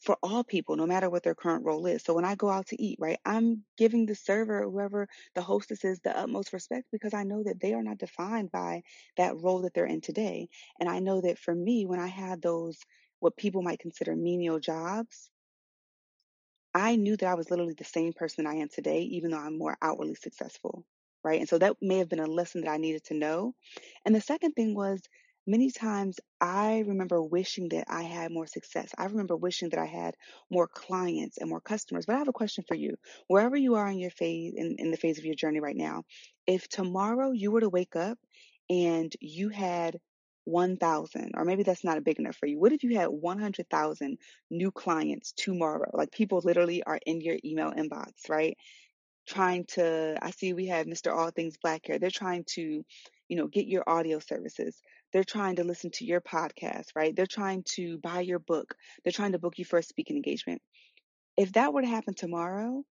for 0.00 0.18
all 0.22 0.44
people, 0.44 0.76
no 0.76 0.86
matter 0.86 1.08
what 1.08 1.22
their 1.22 1.34
current 1.34 1.64
role 1.64 1.86
is. 1.86 2.02
So 2.02 2.14
when 2.14 2.24
I 2.26 2.34
go 2.34 2.50
out 2.50 2.66
to 2.68 2.82
eat, 2.82 2.98
right, 3.00 3.18
I'm 3.24 3.64
giving 3.78 4.06
the 4.06 4.14
server, 4.14 4.64
whoever 4.64 5.08
the 5.34 5.40
hostess 5.40 5.84
is, 5.84 6.00
the 6.00 6.16
utmost 6.16 6.52
respect 6.52 6.88
because 6.92 7.14
I 7.14 7.22
know 7.22 7.42
that 7.44 7.60
they 7.60 7.72
are 7.72 7.82
not 7.82 7.98
defined 7.98 8.50
by 8.52 8.82
that 9.16 9.40
role 9.40 9.62
that 9.62 9.72
they're 9.72 9.86
in 9.86 10.02
today. 10.02 10.48
And 10.78 10.88
I 10.88 10.98
know 10.98 11.20
that 11.22 11.38
for 11.38 11.54
me, 11.54 11.86
when 11.86 12.00
I 12.00 12.08
had 12.08 12.42
those, 12.42 12.78
what 13.20 13.36
people 13.36 13.62
might 13.62 13.78
consider 13.78 14.14
menial 14.14 14.60
jobs, 14.60 15.30
I 16.74 16.96
knew 16.96 17.16
that 17.16 17.26
I 17.28 17.34
was 17.34 17.50
literally 17.50 17.74
the 17.74 17.84
same 17.84 18.12
person 18.12 18.46
I 18.46 18.56
am 18.56 18.68
today, 18.68 19.02
even 19.02 19.30
though 19.30 19.38
I'm 19.38 19.58
more 19.58 19.76
outwardly 19.82 20.14
successful. 20.16 20.84
Right. 21.22 21.40
And 21.40 21.48
so 21.48 21.58
that 21.58 21.76
may 21.80 21.98
have 21.98 22.08
been 22.10 22.20
a 22.20 22.26
lesson 22.26 22.62
that 22.62 22.70
I 22.70 22.76
needed 22.76 23.04
to 23.04 23.14
know. 23.14 23.54
And 24.04 24.14
the 24.14 24.20
second 24.20 24.52
thing 24.52 24.74
was 24.74 25.00
many 25.46 25.70
times 25.70 26.20
I 26.40 26.80
remember 26.80 27.22
wishing 27.22 27.68
that 27.70 27.86
I 27.88 28.02
had 28.02 28.30
more 28.30 28.46
success. 28.46 28.90
I 28.98 29.06
remember 29.06 29.36
wishing 29.36 29.70
that 29.70 29.78
I 29.78 29.86
had 29.86 30.16
more 30.50 30.68
clients 30.68 31.38
and 31.38 31.48
more 31.48 31.60
customers. 31.62 32.04
But 32.06 32.16
I 32.16 32.18
have 32.18 32.28
a 32.28 32.32
question 32.32 32.64
for 32.68 32.74
you. 32.74 32.96
Wherever 33.28 33.56
you 33.56 33.74
are 33.76 33.88
in 33.88 33.98
your 33.98 34.10
phase 34.10 34.54
in, 34.54 34.76
in 34.78 34.90
the 34.90 34.98
phase 34.98 35.18
of 35.18 35.24
your 35.24 35.34
journey 35.34 35.60
right 35.60 35.76
now, 35.76 36.02
if 36.46 36.68
tomorrow 36.68 37.32
you 37.32 37.50
were 37.50 37.60
to 37.60 37.70
wake 37.70 37.96
up 37.96 38.18
and 38.68 39.12
you 39.20 39.48
had 39.48 39.98
1,000, 40.44 41.32
or 41.34 41.44
maybe 41.44 41.62
that's 41.62 41.84
not 41.84 42.02
big 42.04 42.18
enough 42.18 42.36
for 42.36 42.46
you. 42.46 42.58
What 42.58 42.72
if 42.72 42.82
you 42.82 42.96
had 42.96 43.08
100,000 43.08 44.18
new 44.50 44.70
clients 44.70 45.32
tomorrow? 45.32 45.90
Like 45.92 46.12
people 46.12 46.40
literally 46.44 46.82
are 46.82 46.98
in 47.06 47.20
your 47.20 47.36
email 47.44 47.72
inbox, 47.72 48.28
right? 48.28 48.56
trying 49.26 49.64
to 49.64 50.16
I 50.20 50.30
see 50.30 50.52
we 50.52 50.66
have 50.66 50.86
Mr. 50.86 51.14
All 51.14 51.30
Things 51.30 51.56
Black 51.56 51.82
here. 51.84 51.98
They're 51.98 52.10
trying 52.10 52.44
to, 52.54 52.84
you 53.28 53.36
know, 53.36 53.46
get 53.46 53.66
your 53.66 53.88
audio 53.88 54.18
services. 54.18 54.80
They're 55.12 55.24
trying 55.24 55.56
to 55.56 55.64
listen 55.64 55.90
to 55.92 56.04
your 56.04 56.20
podcast, 56.20 56.86
right? 56.94 57.14
They're 57.14 57.26
trying 57.26 57.64
to 57.76 57.98
buy 57.98 58.20
your 58.20 58.38
book. 58.38 58.74
They're 59.02 59.12
trying 59.12 59.32
to 59.32 59.38
book 59.38 59.58
you 59.58 59.64
for 59.64 59.78
a 59.78 59.82
speaking 59.82 60.16
engagement. 60.16 60.60
If 61.36 61.52
that 61.52 61.72
were 61.72 61.82
to 61.82 61.88
happen 61.88 62.14
tomorrow, 62.14 62.84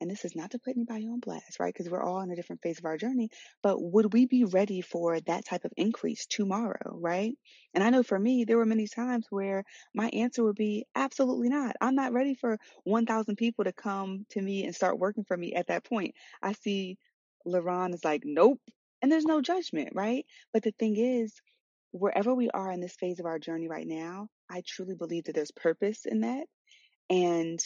and 0.00 0.10
this 0.10 0.24
is 0.24 0.36
not 0.36 0.50
to 0.50 0.58
put 0.58 0.76
anybody 0.76 1.06
on 1.06 1.20
blast, 1.20 1.58
right? 1.60 1.72
Because 1.72 1.90
we're 1.90 2.02
all 2.02 2.20
in 2.20 2.30
a 2.30 2.36
different 2.36 2.62
phase 2.62 2.78
of 2.78 2.84
our 2.84 2.96
journey. 2.96 3.30
But 3.62 3.80
would 3.80 4.12
we 4.12 4.26
be 4.26 4.44
ready 4.44 4.80
for 4.80 5.20
that 5.20 5.44
type 5.44 5.64
of 5.64 5.72
increase 5.76 6.26
tomorrow, 6.26 6.98
right? 6.98 7.32
And 7.72 7.82
I 7.82 7.90
know 7.90 8.02
for 8.02 8.18
me, 8.18 8.44
there 8.44 8.56
were 8.56 8.66
many 8.66 8.88
times 8.88 9.26
where 9.30 9.64
my 9.94 10.08
answer 10.08 10.44
would 10.44 10.56
be 10.56 10.84
absolutely 10.94 11.48
not. 11.48 11.76
I'm 11.80 11.94
not 11.94 12.12
ready 12.12 12.34
for 12.34 12.58
1,000 12.84 13.36
people 13.36 13.64
to 13.64 13.72
come 13.72 14.26
to 14.30 14.40
me 14.40 14.64
and 14.64 14.74
start 14.74 14.98
working 14.98 15.24
for 15.24 15.36
me 15.36 15.54
at 15.54 15.68
that 15.68 15.84
point. 15.84 16.14
I 16.42 16.52
see 16.52 16.98
LaRon 17.46 17.94
is 17.94 18.04
like, 18.04 18.22
nope. 18.24 18.60
And 19.02 19.12
there's 19.12 19.26
no 19.26 19.40
judgment, 19.40 19.90
right? 19.94 20.24
But 20.52 20.62
the 20.62 20.72
thing 20.72 20.96
is, 20.96 21.34
wherever 21.92 22.34
we 22.34 22.50
are 22.50 22.72
in 22.72 22.80
this 22.80 22.96
phase 22.96 23.20
of 23.20 23.26
our 23.26 23.38
journey 23.38 23.68
right 23.68 23.86
now, 23.86 24.28
I 24.50 24.62
truly 24.66 24.94
believe 24.94 25.24
that 25.24 25.34
there's 25.34 25.52
purpose 25.52 26.06
in 26.06 26.22
that. 26.22 26.46
And 27.10 27.60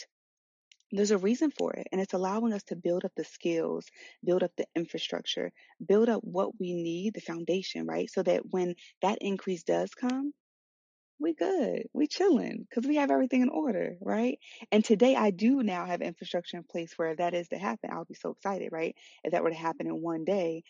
there's 0.91 1.11
a 1.11 1.17
reason 1.17 1.51
for 1.51 1.73
it, 1.73 1.87
and 1.91 2.01
it's 2.01 2.13
allowing 2.13 2.53
us 2.53 2.63
to 2.63 2.75
build 2.75 3.05
up 3.05 3.11
the 3.15 3.23
skills, 3.23 3.85
build 4.25 4.43
up 4.43 4.51
the 4.57 4.65
infrastructure, 4.75 5.51
build 5.85 6.09
up 6.09 6.23
what 6.23 6.59
we 6.59 6.73
need, 6.73 7.13
the 7.13 7.21
foundation, 7.21 7.85
right? 7.85 8.09
So 8.09 8.23
that 8.23 8.43
when 8.49 8.75
that 9.01 9.19
increase 9.21 9.63
does 9.63 9.93
come, 9.93 10.33
we 11.19 11.33
good, 11.33 11.83
we 11.93 12.07
chilling, 12.07 12.65
because 12.69 12.87
we 12.87 12.95
have 12.95 13.11
everything 13.11 13.41
in 13.41 13.49
order, 13.49 13.97
right? 14.01 14.39
And 14.71 14.83
today 14.83 15.15
I 15.15 15.31
do 15.31 15.61
now 15.63 15.85
have 15.85 16.01
infrastructure 16.01 16.57
in 16.57 16.63
place 16.63 16.93
where 16.95 17.11
if 17.11 17.17
that 17.17 17.33
is 17.33 17.49
to 17.49 17.57
happen, 17.57 17.91
I'll 17.91 18.05
be 18.05 18.15
so 18.15 18.31
excited, 18.31 18.69
right? 18.71 18.95
If 19.23 19.33
that 19.33 19.43
were 19.43 19.49
to 19.51 19.55
happen 19.55 19.87
in 19.87 20.01
one 20.01 20.23
day, 20.25 20.63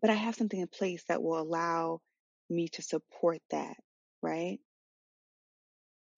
but 0.00 0.10
I 0.10 0.14
have 0.14 0.34
something 0.34 0.60
in 0.60 0.68
place 0.68 1.04
that 1.08 1.22
will 1.22 1.38
allow 1.38 2.00
me 2.50 2.68
to 2.68 2.82
support 2.82 3.38
that, 3.50 3.76
right? 4.22 4.58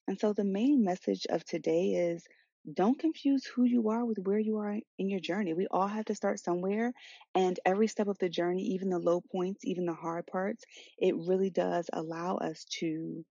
And 0.08 0.18
so 0.18 0.32
the 0.32 0.44
main 0.44 0.84
message 0.84 1.26
of 1.28 1.44
today 1.44 1.90
is 1.94 2.24
don't 2.73 2.99
confuse 2.99 3.44
who 3.46 3.64
you 3.64 3.88
are 3.90 4.04
with 4.04 4.18
where 4.18 4.38
you 4.38 4.58
are 4.58 4.78
in 4.99 5.08
your 5.08 5.20
journey. 5.20 5.54
We 5.54 5.66
all 5.70 5.87
have 5.88 6.06
to 6.06 6.14
start 6.14 6.40
somewhere. 6.40 6.92
And 7.35 7.58
every 7.64 7.88
step 7.88 8.08
of 8.08 8.18
the 8.18 8.28
journey, 8.28 8.62
even 8.75 8.90
the 8.90 8.99
low 8.99 9.20
points, 9.20 9.64
even 9.64 9.87
the 9.87 9.94
hard 9.94 10.26
parts, 10.26 10.64
it 10.99 11.16
really 11.16 11.50
does 11.50 11.88
allow 11.92 12.37
us 12.37 12.64
to 12.80 13.25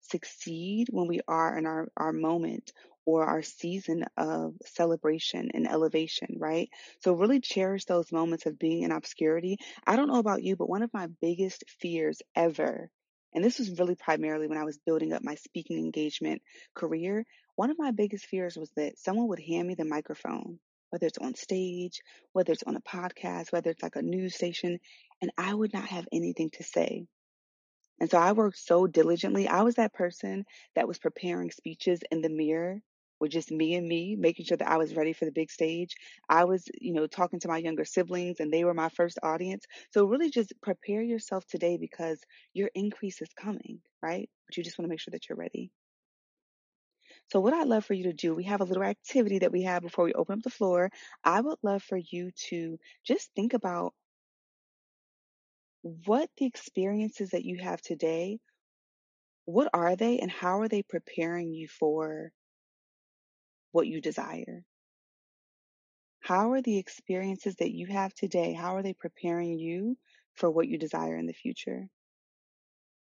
succeed 0.00 0.88
when 0.90 1.08
we 1.08 1.20
are 1.28 1.56
in 1.58 1.66
our, 1.66 1.88
our 1.96 2.12
moment 2.12 2.72
or 3.04 3.24
our 3.24 3.42
season 3.42 4.04
of 4.16 4.54
celebration 4.64 5.50
and 5.54 5.68
elevation, 5.68 6.36
right? 6.38 6.68
So 7.00 7.12
really 7.12 7.40
cherish 7.40 7.84
those 7.84 8.12
moments 8.12 8.46
of 8.46 8.58
being 8.58 8.82
in 8.82 8.90
obscurity. 8.92 9.58
I 9.86 9.96
don't 9.96 10.08
know 10.08 10.18
about 10.18 10.42
you, 10.42 10.56
but 10.56 10.68
one 10.68 10.82
of 10.82 10.92
my 10.92 11.08
biggest 11.20 11.64
fears 11.80 12.20
ever, 12.34 12.90
and 13.36 13.44
this 13.44 13.58
was 13.58 13.78
really 13.78 13.94
primarily 13.94 14.48
when 14.48 14.56
I 14.56 14.64
was 14.64 14.78
building 14.78 15.12
up 15.12 15.22
my 15.22 15.34
speaking 15.34 15.78
engagement 15.78 16.40
career, 16.74 17.26
one 17.54 17.70
of 17.70 17.78
my 17.78 17.90
biggest 17.90 18.24
fears 18.26 18.56
was 18.56 18.70
that 18.76 18.98
someone 18.98 19.28
would 19.28 19.40
hand 19.40 19.68
me 19.68 19.74
the 19.74 19.84
microphone, 19.84 20.58
whether 20.88 21.06
it's 21.06 21.18
on 21.18 21.34
stage, 21.34 22.00
whether 22.32 22.54
it's 22.54 22.62
on 22.62 22.76
a 22.76 22.80
podcast, 22.80 23.52
whether 23.52 23.70
it's 23.70 23.82
like 23.82 23.96
a 23.96 24.02
news 24.02 24.34
station, 24.34 24.78
and 25.20 25.30
I 25.36 25.52
would 25.52 25.74
not 25.74 25.84
have 25.84 26.08
anything 26.10 26.48
to 26.54 26.64
say. 26.64 27.04
And 28.00 28.10
so 28.10 28.16
I 28.16 28.32
worked 28.32 28.58
so 28.58 28.86
diligently. 28.86 29.46
I 29.48 29.62
was 29.62 29.74
that 29.74 29.92
person 29.92 30.46
that 30.74 30.88
was 30.88 30.98
preparing 30.98 31.50
speeches 31.50 32.00
in 32.10 32.22
the 32.22 32.30
mirror 32.30 32.80
with 33.20 33.32
just 33.32 33.50
me 33.50 33.74
and 33.74 33.86
me, 33.88 34.16
making 34.16 34.46
sure 34.46 34.56
that 34.56 34.68
I 34.68 34.76
was 34.78 34.94
ready 34.94 35.12
for 35.12 35.24
the 35.24 35.32
big 35.32 35.50
stage. 35.50 35.96
I 36.28 36.44
was, 36.44 36.64
you 36.80 36.92
know, 36.92 37.06
talking 37.06 37.40
to 37.40 37.48
my 37.48 37.58
younger 37.58 37.84
siblings 37.84 38.40
and 38.40 38.52
they 38.52 38.64
were 38.64 38.74
my 38.74 38.88
first 38.90 39.18
audience. 39.22 39.64
So 39.92 40.06
really 40.06 40.30
just 40.30 40.52
prepare 40.62 41.02
yourself 41.02 41.46
today 41.46 41.76
because 41.78 42.20
your 42.54 42.70
increase 42.74 43.20
is 43.22 43.28
coming, 43.34 43.80
right? 44.02 44.28
But 44.46 44.56
you 44.56 44.64
just 44.64 44.78
want 44.78 44.86
to 44.86 44.90
make 44.90 45.00
sure 45.00 45.12
that 45.12 45.28
you're 45.28 45.38
ready. 45.38 45.70
So 47.32 47.40
what 47.40 47.52
I'd 47.54 47.68
love 47.68 47.84
for 47.84 47.94
you 47.94 48.04
to 48.04 48.12
do, 48.12 48.34
we 48.34 48.44
have 48.44 48.60
a 48.60 48.64
little 48.64 48.82
activity 48.82 49.38
that 49.40 49.52
we 49.52 49.62
have 49.62 49.82
before 49.82 50.04
we 50.04 50.12
open 50.14 50.38
up 50.38 50.42
the 50.42 50.50
floor. 50.50 50.90
I 51.24 51.40
would 51.40 51.58
love 51.62 51.82
for 51.82 51.96
you 51.98 52.30
to 52.48 52.78
just 53.04 53.30
think 53.34 53.54
about 53.54 53.94
what 55.82 56.28
the 56.36 56.46
experiences 56.46 57.30
that 57.30 57.44
you 57.44 57.58
have 57.58 57.80
today, 57.80 58.38
what 59.44 59.70
are 59.72 59.96
they 59.96 60.18
and 60.18 60.30
how 60.30 60.60
are 60.60 60.68
they 60.68 60.82
preparing 60.82 61.52
you 61.52 61.68
for 61.68 62.32
what 63.76 63.86
you 63.86 64.00
desire? 64.00 64.64
How 66.20 66.52
are 66.52 66.62
the 66.62 66.78
experiences 66.78 67.56
that 67.56 67.72
you 67.72 67.86
have 67.88 68.14
today, 68.14 68.54
how 68.54 68.74
are 68.76 68.82
they 68.82 68.94
preparing 68.94 69.58
you 69.58 69.98
for 70.34 70.50
what 70.50 70.66
you 70.66 70.78
desire 70.78 71.18
in 71.18 71.26
the 71.26 71.34
future? 71.34 71.86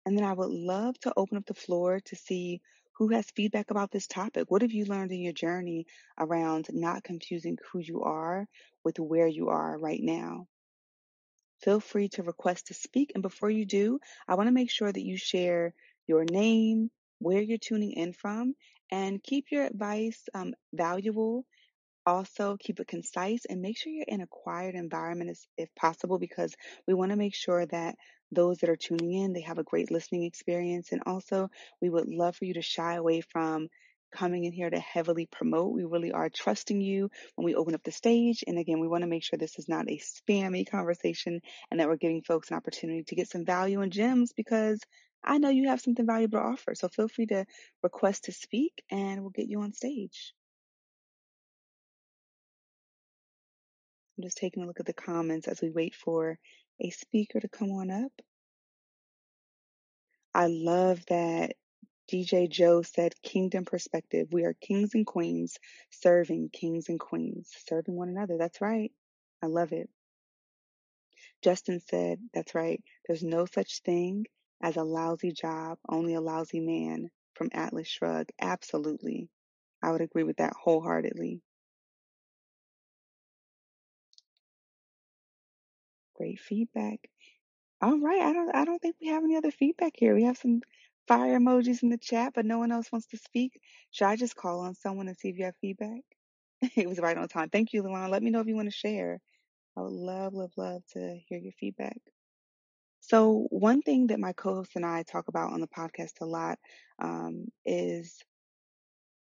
And 0.06 0.18
then 0.18 0.26
I 0.26 0.34
would 0.34 0.50
love 0.50 1.00
to 1.00 1.14
open 1.16 1.38
up 1.38 1.46
the 1.46 1.54
floor 1.54 2.02
to 2.02 2.16
see 2.18 2.60
who 2.98 3.08
has 3.14 3.32
feedback 3.32 3.72
about 3.72 3.92
this 3.92 4.08
topic. 4.08 4.52
What 4.52 4.62
have 4.62 4.74
you 4.74 4.84
learned 4.84 5.14
in 5.14 5.22
your 5.22 5.32
journey 5.32 5.86
around 6.20 6.68
not 6.74 7.06
confusing 7.06 7.58
who 7.72 7.80
you 7.80 8.02
are 8.02 8.46
with 8.84 9.00
where 9.00 9.28
you 9.28 9.48
are 9.48 9.80
right 9.80 10.04
now? 10.04 10.48
Feel 11.62 11.80
free 11.80 12.10
to 12.10 12.24
request 12.24 12.68
to 12.68 12.74
speak. 12.74 13.14
And 13.14 13.22
before 13.24 13.50
you 13.50 13.66
do, 13.66 14.00
I 14.28 14.36
want 14.36 14.48
to 14.48 14.54
make 14.54 14.70
sure 14.70 14.92
that 14.92 15.06
you 15.06 15.16
share 15.16 15.74
your 16.08 16.26
name, 16.26 16.92
where 17.20 17.42
you're 17.42 17.58
tuning 17.58 17.94
in 17.94 18.12
from, 18.12 18.54
and 18.92 19.22
keep 19.24 19.46
your 19.52 19.66
advice 19.66 20.22
um, 20.34 20.54
valuable. 20.74 21.46
Also, 22.06 22.56
keep 22.58 22.80
it 22.80 22.88
concise 22.88 23.46
and 23.50 23.62
make 23.62 23.78
sure 23.78 23.92
you're 23.92 24.06
in 24.08 24.22
a 24.22 24.28
quiet 24.28 24.76
environment 24.76 25.30
as, 25.30 25.46
if 25.58 25.74
possible 25.76 26.20
because 26.20 26.56
we 26.88 26.94
want 26.94 27.12
to 27.12 27.18
make 27.18 27.36
sure 27.36 27.66
that 27.66 27.96
those 28.32 28.60
that 28.60 28.70
are 28.70 28.78
tuning 28.78 29.14
in 29.14 29.34
they 29.34 29.42
have 29.42 29.58
a 29.58 29.64
great 29.64 29.90
listening 29.90 30.24
experience 30.24 30.92
and 30.92 31.02
also 31.06 31.50
we 31.82 31.90
would 31.90 32.08
love 32.08 32.36
for 32.36 32.44
you 32.44 32.54
to 32.54 32.62
shy 32.62 32.96
away 32.96 33.22
from 33.22 33.70
coming 34.12 34.46
in 34.46 34.54
here 34.54 34.70
to 34.70 34.80
heavily 34.80 35.28
promote. 35.32 35.74
We 35.74 35.84
really 35.84 36.12
are 36.12 36.30
trusting 36.30 36.82
you 36.82 37.10
when 37.36 37.46
we 37.46 37.56
open 37.56 37.76
up 37.76 37.84
the 37.84 37.92
stage. 37.92 38.44
And 38.48 38.58
again, 38.58 38.80
we 38.80 38.88
want 38.88 39.04
to 39.04 39.08
make 39.10 39.24
sure 39.24 39.38
this 39.38 39.60
is 39.60 39.68
not 39.68 39.90
a 39.90 40.00
spammy 40.00 40.70
conversation 40.70 41.42
and 41.70 41.80
that 41.80 41.88
we're 41.88 41.98
giving 41.98 42.22
folks 42.22 42.50
an 42.50 42.58
opportunity 42.58 43.04
to 43.04 43.16
get 43.16 43.30
some 43.30 43.46
value 43.46 43.82
and 43.82 43.92
gems 43.92 44.32
because 44.36 44.80
I 45.28 45.40
know 45.40 45.50
you 45.50 45.70
have 45.70 45.82
something 45.82 46.08
valuable 46.08 46.40
to 46.40 46.46
offer. 46.46 46.76
So 46.76 46.90
feel 46.90 47.10
free 47.10 47.28
to 47.28 47.46
request 47.84 48.26
to 48.26 48.34
speak 48.34 48.84
and 48.92 49.22
we'll 49.22 49.32
get 49.32 49.50
you 49.50 49.62
on 49.62 49.74
stage. 49.74 50.34
I'm 54.18 54.24
just 54.24 54.38
taking 54.38 54.64
a 54.64 54.68
look 54.68 54.80
at 54.80 54.88
the 54.88 54.94
comments 54.94 55.48
as 55.48 55.62
we 55.62 55.72
wait 55.72 55.96
for 55.96 56.40
a 56.82 56.90
speaker 56.92 57.40
to 57.40 57.50
come 57.50 57.72
on 57.72 57.92
up. 57.92 58.14
I 60.34 60.48
love 60.48 61.06
that 61.10 61.54
DJ 62.12 62.50
Joe 62.50 62.84
said, 62.84 63.14
Kingdom 63.24 63.66
perspective. 63.66 64.30
We 64.32 64.46
are 64.46 64.56
kings 64.62 64.92
and 64.96 65.06
queens 65.08 65.58
serving 65.92 66.50
kings 66.54 66.90
and 66.90 67.00
queens, 67.00 67.50
serving 67.68 67.96
one 67.96 68.10
another. 68.10 68.38
That's 68.38 68.62
right. 68.62 68.92
I 69.44 69.48
love 69.48 69.74
it. 69.74 69.90
Justin 71.44 71.82
said, 71.90 72.20
That's 72.34 72.56
right. 72.56 72.84
There's 73.08 73.24
no 73.24 73.46
such 73.46 73.82
thing 73.84 74.26
as 74.62 74.78
a 74.78 74.84
lousy 74.84 75.32
job, 75.32 75.80
only 75.90 76.14
a 76.16 76.22
lousy 76.22 76.60
man 76.62 77.12
from 77.34 77.50
Atlas 77.54 77.88
Shrugged. 77.88 78.32
Absolutely. 78.40 79.30
I 79.84 79.92
would 79.92 80.02
agree 80.02 80.24
with 80.24 80.38
that 80.38 80.54
wholeheartedly. 80.54 81.42
Great 86.16 86.40
feedback. 86.42 87.10
All 87.82 88.00
right. 88.00 88.22
I 88.22 88.34
don't 88.34 88.56
I 88.56 88.66
don't 88.66 88.82
think 88.82 88.98
we 89.02 89.08
have 89.08 89.24
any 89.24 89.36
other 89.38 89.52
feedback 89.52 89.94
here. 89.98 90.16
We 90.16 90.24
have 90.24 90.38
some 90.38 90.62
fire 91.08 91.40
emojis 91.40 91.84
in 91.84 91.90
the 91.90 91.98
chat, 91.98 92.34
but 92.36 92.46
no 92.46 92.60
one 92.60 92.72
else 92.72 92.92
wants 92.92 93.08
to 93.10 93.18
speak. 93.18 93.60
Should 93.92 94.08
I 94.08 94.16
just 94.18 94.36
call 94.36 94.62
on 94.62 94.76
someone 94.76 95.08
and 95.08 95.18
see 95.18 95.30
if 95.30 95.38
you 95.40 95.46
have 95.46 95.56
feedback? 95.62 96.02
it 96.78 96.88
was 96.90 97.00
right 97.00 97.18
on 97.18 97.28
time. 97.30 97.50
Thank 97.50 97.74
you, 97.74 97.84
Luan. 97.84 98.12
Let 98.12 98.24
me 98.24 98.32
know 98.32 98.42
if 98.42 98.48
you 98.48 98.56
want 98.56 98.70
to 98.70 98.76
share. 98.78 99.20
I 99.78 99.82
would 99.82 99.94
love, 99.94 100.34
love, 100.34 100.52
love 100.58 100.84
to 100.94 101.20
hear 101.28 101.40
your 101.40 101.54
feedback. 101.60 101.98
So, 103.08 103.48
one 103.50 103.82
thing 103.82 104.08
that 104.08 104.20
my 104.20 104.34
co 104.34 104.56
host 104.56 104.72
and 104.76 104.86
I 104.86 105.04
talk 105.04 105.28
about 105.30 105.54
on 105.54 105.62
the 105.62 105.68
podcast 105.68 106.22
a 106.22 106.26
lot 106.26 106.60
um, 107.00 107.48
is 107.66 108.24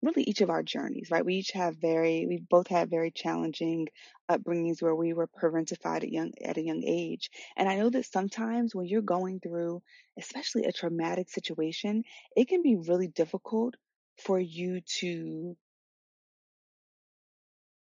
really 0.03 0.23
each 0.25 0.41
of 0.41 0.51
our 0.51 0.63
journeys, 0.63 1.11
right? 1.11 1.25
We 1.25 1.35
each 1.37 1.53
have 1.53 1.77
very, 1.77 2.27
we 2.27 2.39
both 2.51 2.69
have 2.69 2.89
very 2.91 3.11
challenging 3.11 3.89
upbringings 4.31 4.81
where 4.83 4.95
we 4.95 5.13
were 5.13 5.27
parentified 5.29 6.03
at 6.05 6.11
young 6.13 6.33
at 6.45 6.57
a 6.57 6.63
young 6.63 6.83
age. 6.85 7.31
And 7.57 7.69
I 7.69 7.77
know 7.77 7.91
that 7.91 8.07
sometimes 8.07 8.75
when 8.75 8.87
you're 8.87 9.03
going 9.03 9.41
through, 9.41 9.83
especially 10.19 10.65
a 10.65 10.73
traumatic 10.73 11.29
situation, 11.31 12.05
it 12.37 12.49
can 12.49 12.63
be 12.63 12.77
really 12.77 13.09
difficult 13.09 13.77
for 14.19 14.39
you 14.39 14.81
to 15.01 15.57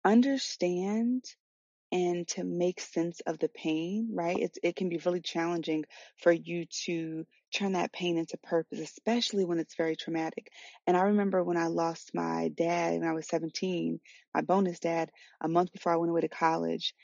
understand 0.05 1.23
and 1.93 2.27
to 2.27 2.43
make 2.43 2.81
sense 2.81 3.21
of 3.27 3.37
the 3.37 3.49
pain, 3.49 4.09
right? 4.11 4.39
It's, 4.39 4.57
it 4.63 4.75
can 4.75 4.89
be 4.89 4.99
really 5.05 5.21
challenging 5.21 5.85
for 6.17 6.31
you 6.31 6.65
to 6.85 7.23
turn 7.53 7.73
that 7.73 7.93
pain 7.93 8.17
into 8.17 8.35
purpose, 8.37 8.79
especially 8.79 9.45
when 9.45 9.59
it's 9.59 9.75
very 9.75 9.95
traumatic. 9.95 10.51
And 10.87 10.97
I 10.97 11.01
remember 11.01 11.43
when 11.43 11.55
I 11.55 11.67
lost 11.67 12.09
my 12.15 12.49
dad 12.57 12.99
when 12.99 13.07
I 13.07 13.13
was 13.13 13.27
17, 13.27 13.99
my 14.33 14.41
bonus 14.41 14.79
dad, 14.79 15.11
a 15.39 15.47
month 15.47 15.71
before 15.71 15.93
I 15.93 15.97
went 15.97 16.09
away 16.09 16.21
to 16.21 16.29
college. 16.29 16.95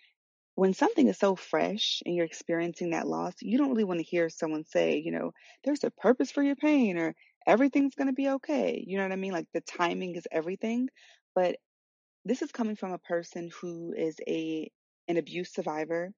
When 0.56 0.74
something 0.74 1.08
is 1.08 1.20
so 1.20 1.36
fresh 1.36 2.02
and 2.04 2.16
you're 2.16 2.26
experiencing 2.26 2.90
that 2.90 3.08
loss, 3.08 3.36
you 3.42 3.60
don't 3.60 3.70
really 3.70 3.84
want 3.84 4.00
to 4.00 4.06
hear 4.06 4.28
someone 4.28 4.66
say, 4.66 4.98
you 4.98 5.12
know, 5.12 5.34
there's 5.64 5.84
a 5.84 5.92
purpose 5.92 6.32
for 6.32 6.42
your 6.42 6.56
pain 6.56 6.98
or 6.98 7.14
everything's 7.46 7.94
going 7.94 8.08
to 8.08 8.14
be 8.14 8.30
okay. 8.30 8.84
You 8.88 8.98
know 8.98 9.04
what 9.04 9.14
I 9.14 9.18
mean? 9.18 9.34
Like 9.34 9.46
the 9.54 9.62
timing 9.62 10.16
is 10.16 10.28
everything. 10.32 10.90
But 11.36 11.58
this 12.26 12.42
is 12.42 12.52
coming 12.52 12.76
from 12.76 12.92
a 12.92 12.98
person 12.98 13.52
who 13.62 13.94
is 13.96 14.18
a 14.28 14.72
an 15.10 15.18
abuse 15.18 15.52
survivor, 15.52 16.14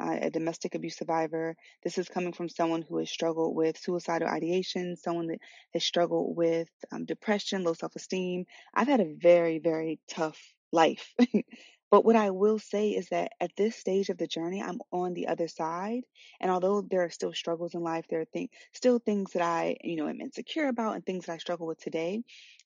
uh, 0.00 0.18
a 0.22 0.30
domestic 0.30 0.74
abuse 0.74 0.96
survivor. 0.96 1.56
This 1.82 1.98
is 1.98 2.08
coming 2.08 2.32
from 2.32 2.48
someone 2.48 2.82
who 2.82 2.98
has 2.98 3.10
struggled 3.10 3.56
with 3.56 3.78
suicidal 3.78 4.28
ideation, 4.28 4.96
someone 4.96 5.28
that 5.28 5.38
has 5.72 5.84
struggled 5.84 6.36
with 6.36 6.68
um, 6.92 7.04
depression, 7.04 7.64
low 7.64 7.72
self 7.74 7.96
esteem. 7.96 8.44
I've 8.74 8.88
had 8.88 9.00
a 9.00 9.14
very, 9.14 9.58
very 9.58 10.00
tough 10.08 10.38
life. 10.72 11.14
but 11.90 12.04
what 12.04 12.16
I 12.16 12.30
will 12.30 12.58
say 12.58 12.90
is 12.90 13.08
that 13.10 13.32
at 13.40 13.56
this 13.56 13.76
stage 13.76 14.10
of 14.10 14.18
the 14.18 14.26
journey, 14.26 14.62
I'm 14.62 14.80
on 14.92 15.14
the 15.14 15.28
other 15.28 15.48
side. 15.48 16.02
And 16.40 16.50
although 16.50 16.82
there 16.82 17.04
are 17.04 17.10
still 17.10 17.32
struggles 17.32 17.74
in 17.74 17.80
life, 17.80 18.06
there 18.10 18.20
are 18.20 18.26
things, 18.26 18.50
still 18.74 18.98
things 18.98 19.32
that 19.32 19.42
I, 19.42 19.76
you 19.82 19.96
know, 19.96 20.08
am 20.08 20.20
insecure 20.20 20.66
about 20.68 20.96
and 20.96 21.06
things 21.06 21.26
that 21.26 21.32
I 21.32 21.38
struggle 21.38 21.66
with 21.66 21.80
today. 21.80 22.22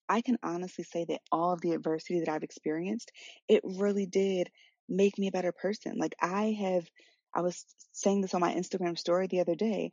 I 0.09 0.23
can 0.23 0.39
honestly 0.43 0.83
say 0.83 1.05
that 1.05 1.21
all 1.31 1.53
of 1.53 1.61
the 1.61 1.71
adversity 1.73 2.19
that 2.19 2.29
I've 2.29 2.43
experienced, 2.43 3.13
it 3.47 3.61
really 3.65 4.07
did 4.07 4.51
make 4.91 5.19
me 5.19 5.29
a 5.29 5.33
better 5.33 5.53
person. 5.53 5.97
Like 5.97 6.15
I 6.21 6.57
have, 6.61 6.87
I 7.35 7.41
was 7.41 7.65
saying 7.93 8.21
this 8.21 8.35
on 8.35 8.41
my 8.41 8.55
Instagram 8.55 8.99
story 8.99 9.27
the 9.27 9.41
other 9.41 9.55
day. 9.55 9.93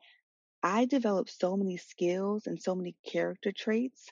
I 0.64 0.86
developed 0.86 1.30
so 1.30 1.56
many 1.56 1.78
skills 1.78 2.48
and 2.48 2.62
so 2.62 2.76
many 2.76 2.96
character 3.06 3.52
traits 3.56 4.10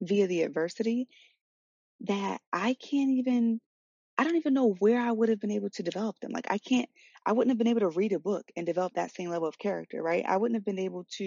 via 0.00 0.26
the 0.26 0.42
adversity 0.42 1.06
that 2.00 2.40
I 2.52 2.74
can't 2.74 3.10
even, 3.10 3.60
I 4.16 4.24
don't 4.24 4.36
even 4.36 4.54
know 4.54 4.74
where 4.78 5.00
I 5.00 5.12
would 5.12 5.28
have 5.28 5.40
been 5.40 5.50
able 5.52 5.70
to 5.70 5.82
develop 5.82 6.18
them. 6.20 6.32
Like 6.32 6.46
I 6.50 6.58
can't, 6.58 6.88
I 7.26 7.32
wouldn't 7.32 7.50
have 7.50 7.58
been 7.58 7.68
able 7.68 7.80
to 7.80 7.90
read 7.90 8.12
a 8.12 8.18
book 8.18 8.44
and 8.56 8.66
develop 8.66 8.94
that 8.94 9.14
same 9.14 9.28
level 9.28 9.46
of 9.46 9.58
character, 9.58 10.02
right? 10.02 10.24
I 10.26 10.38
wouldn't 10.38 10.56
have 10.56 10.64
been 10.64 10.78
able 10.78 11.04
to, 11.18 11.24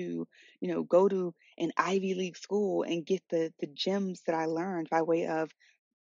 you 0.60 0.68
know, 0.68 0.84
go 0.84 1.08
to 1.08 1.34
an 1.58 1.72
Ivy 1.78 2.16
League 2.16 2.38
school 2.38 2.84
and 2.84 3.06
get 3.06 3.22
the 3.30 3.54
the 3.60 3.68
gems 3.68 4.22
that 4.26 4.36
I 4.36 4.46
learned 4.46 4.90
by 4.90 5.04
way 5.04 5.28
of 5.28 5.52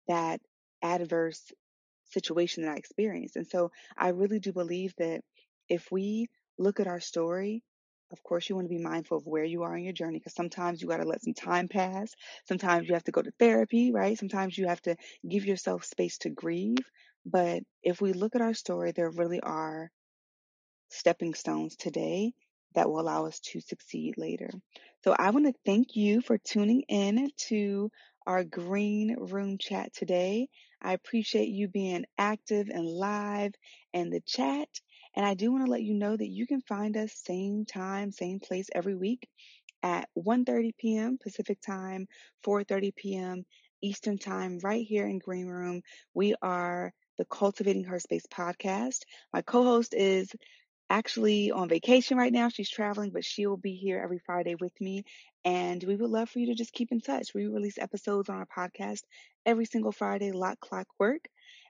that 0.07 0.41
adverse 0.81 1.51
situation 2.11 2.63
that 2.63 2.73
I 2.73 2.77
experienced. 2.77 3.35
And 3.35 3.47
so 3.47 3.71
I 3.97 4.09
really 4.09 4.39
do 4.39 4.51
believe 4.53 4.93
that 4.97 5.21
if 5.69 5.91
we 5.91 6.27
look 6.57 6.79
at 6.79 6.87
our 6.87 6.99
story, 6.99 7.63
of 8.11 8.21
course, 8.23 8.49
you 8.49 8.55
want 8.55 8.65
to 8.69 8.75
be 8.75 8.83
mindful 8.83 9.17
of 9.17 9.25
where 9.25 9.45
you 9.45 9.63
are 9.63 9.75
in 9.75 9.83
your 9.85 9.93
journey 9.93 10.19
because 10.19 10.35
sometimes 10.35 10.81
you 10.81 10.87
got 10.87 10.97
to 10.97 11.07
let 11.07 11.23
some 11.23 11.33
time 11.33 11.69
pass. 11.69 12.13
Sometimes 12.47 12.87
you 12.87 12.93
have 12.93 13.05
to 13.05 13.11
go 13.11 13.21
to 13.21 13.31
therapy, 13.39 13.91
right? 13.91 14.17
Sometimes 14.17 14.57
you 14.57 14.67
have 14.67 14.81
to 14.81 14.97
give 15.27 15.45
yourself 15.45 15.85
space 15.85 16.17
to 16.19 16.29
grieve. 16.29 16.85
But 17.25 17.63
if 17.83 18.01
we 18.01 18.13
look 18.13 18.35
at 18.35 18.41
our 18.41 18.53
story, 18.53 18.91
there 18.91 19.09
really 19.09 19.39
are 19.39 19.89
stepping 20.89 21.33
stones 21.33 21.75
today 21.75 22.33
that 22.75 22.89
will 22.89 22.99
allow 22.99 23.25
us 23.25 23.39
to 23.39 23.61
succeed 23.61 24.15
later. 24.17 24.49
So 25.03 25.15
I 25.17 25.31
want 25.31 25.45
to 25.45 25.53
thank 25.65 25.95
you 25.95 26.21
for 26.21 26.37
tuning 26.37 26.83
in 26.87 27.31
to 27.49 27.91
our 28.25 28.43
green 28.43 29.15
room 29.17 29.57
chat 29.57 29.93
today. 29.93 30.49
I 30.81 30.93
appreciate 30.93 31.49
you 31.49 31.67
being 31.67 32.05
active 32.17 32.69
and 32.69 32.85
live 32.85 33.53
in 33.93 34.09
the 34.09 34.21
chat. 34.21 34.67
And 35.15 35.25
I 35.25 35.33
do 35.33 35.51
want 35.51 35.65
to 35.65 35.71
let 35.71 35.81
you 35.83 35.93
know 35.95 36.15
that 36.15 36.27
you 36.29 36.47
can 36.47 36.61
find 36.61 36.97
us 36.97 37.13
same 37.13 37.65
time, 37.65 38.11
same 38.11 38.39
place 38.39 38.69
every 38.73 38.95
week 38.95 39.27
at 39.83 40.09
1:30 40.13 40.71
p.m. 40.77 41.17
Pacific 41.21 41.59
time, 41.61 42.07
4:30 42.43 42.91
p.m. 42.95 43.45
Eastern 43.81 44.17
time 44.17 44.59
right 44.63 44.85
here 44.85 45.07
in 45.07 45.19
Greenroom. 45.19 45.81
We 46.13 46.35
are 46.41 46.93
the 47.17 47.25
Cultivating 47.25 47.83
Her 47.85 47.99
Space 47.99 48.25
podcast. 48.27 49.01
My 49.33 49.41
co-host 49.41 49.93
is 49.93 50.31
actually 50.91 51.51
on 51.51 51.69
vacation 51.69 52.17
right 52.17 52.33
now. 52.33 52.49
She's 52.49 52.69
traveling, 52.69 53.11
but 53.11 53.25
she 53.25 53.47
will 53.47 53.57
be 53.57 53.75
here 53.75 54.01
every 54.03 54.19
Friday 54.19 54.55
with 54.55 54.79
me. 54.81 55.05
And 55.45 55.83
we 55.83 55.95
would 55.95 56.09
love 56.11 56.29
for 56.29 56.39
you 56.39 56.47
to 56.47 56.55
just 56.55 56.73
keep 56.73 56.91
in 56.91 57.01
touch. 57.01 57.33
We 57.33 57.47
release 57.47 57.79
episodes 57.79 58.29
on 58.29 58.37
our 58.37 58.45
podcast 58.45 59.01
every 59.45 59.65
single 59.65 59.93
Friday, 59.93 60.31
Lock 60.33 60.59
Clock 60.59 60.87
Work. 60.99 61.25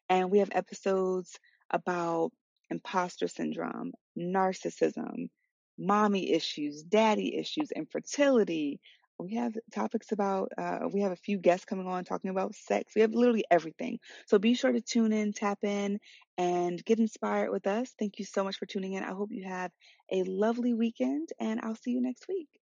And 0.10 0.32
we 0.32 0.40
have 0.40 0.50
episodes 0.54 1.40
about 1.70 2.32
imposter 2.70 3.28
syndrome, 3.28 3.94
narcissism, 4.18 5.30
mommy 5.78 6.32
issues, 6.32 6.84
daddy 6.84 7.38
issues, 7.38 7.72
infertility. 7.72 8.80
We 9.22 9.36
have 9.36 9.58
topics 9.74 10.12
about, 10.12 10.52
uh, 10.58 10.90
we 10.92 11.02
have 11.02 11.12
a 11.12 11.18
few 11.18 11.38
guests 11.40 11.66
coming 11.66 11.88
on 11.88 12.04
talking 12.06 12.30
about 12.32 12.56
sex. 12.56 12.94
We 12.96 13.02
have 13.02 13.14
literally 13.14 13.46
everything. 13.52 14.00
So 14.28 14.40
be 14.40 14.54
sure 14.56 14.72
to 14.72 14.82
tune 14.82 15.14
in, 15.14 15.34
tap 15.34 15.60
in, 15.64 16.00
and 16.38 16.84
get 16.86 17.00
inspired 17.00 17.52
with 17.52 17.68
us. 17.68 17.94
Thank 18.00 18.20
you 18.20 18.26
so 18.26 18.44
much 18.44 18.58
for 18.58 18.66
tuning 18.66 18.94
in. 18.94 19.04
I 19.04 19.12
hope 19.14 19.32
you 19.32 19.46
have 19.46 19.72
a 20.12 20.24
lovely 20.24 20.74
weekend, 20.74 21.30
and 21.40 21.60
I'll 21.62 21.76
see 21.76 21.92
you 21.92 22.02
next 22.02 22.28
week. 22.30 22.62